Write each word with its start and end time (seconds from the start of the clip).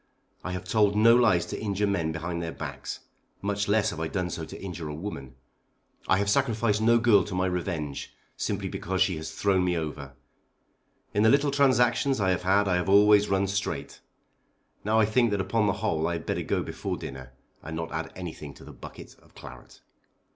I 0.43 0.51
have 0.53 0.63
told 0.63 0.95
no 0.95 1.15
lies 1.15 1.45
to 1.45 1.61
injure 1.61 1.85
men 1.85 2.11
behind 2.11 2.41
their 2.41 2.51
backs; 2.51 3.01
much 3.39 3.67
less 3.67 3.91
have 3.91 3.99
I 3.99 4.07
done 4.07 4.31
so 4.31 4.45
to 4.45 4.59
injure 4.59 4.89
a 4.89 4.95
woman. 4.95 5.35
I 6.07 6.17
have 6.17 6.27
sacrificed 6.27 6.81
no 6.81 6.97
girl 6.97 7.23
to 7.23 7.35
my 7.35 7.45
revenge, 7.45 8.11
simply 8.35 8.67
because 8.67 9.03
she 9.03 9.15
has 9.17 9.31
thrown 9.31 9.63
me 9.63 9.77
over. 9.77 10.15
In 11.13 11.21
the 11.21 11.29
little 11.29 11.51
transactions 11.51 12.19
I 12.19 12.31
have 12.31 12.41
had 12.41 12.67
I 12.67 12.77
have 12.77 12.89
always 12.89 13.29
run 13.29 13.45
straight. 13.45 14.01
Now 14.83 14.99
I 14.99 15.05
think 15.05 15.29
that 15.29 15.39
upon 15.39 15.67
the 15.67 15.73
whole 15.85 16.07
I 16.07 16.13
had 16.13 16.25
better 16.25 16.41
go 16.41 16.63
before 16.63 16.97
dinner, 16.97 17.33
and 17.61 17.75
not 17.75 17.91
add 17.91 18.11
anything 18.15 18.55
to 18.55 18.63
the 18.63 18.73
bucket 18.73 19.15
of 19.21 19.35
claret." 19.35 19.81